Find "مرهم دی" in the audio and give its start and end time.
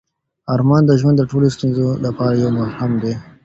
2.59-3.13